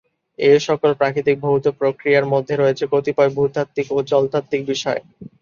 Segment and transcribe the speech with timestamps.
[0.39, 5.01] এসকল প্রাকৃতিক ভৌত প্রক্রিয়ার মধ্যে রয়েছে কতিপয় ভূতাত্ত্বিক ও জলতাত্ত্বিক বিষয়।